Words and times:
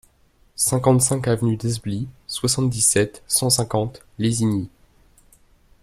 cinquante-cinq 0.55 1.27
avenue 1.27 1.57
d'Esbly, 1.57 2.07
soixante-dix-sept, 2.25 3.21
cent 3.27 3.51
cinquante, 3.51 4.01
Lésigny 4.17 4.67